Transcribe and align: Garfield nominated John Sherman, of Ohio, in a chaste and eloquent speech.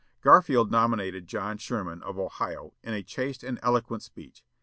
Garfield 0.23 0.71
nominated 0.71 1.27
John 1.27 1.59
Sherman, 1.59 2.01
of 2.01 2.17
Ohio, 2.17 2.73
in 2.81 2.95
a 2.95 3.03
chaste 3.03 3.43
and 3.43 3.59
eloquent 3.61 4.01
speech. 4.01 4.43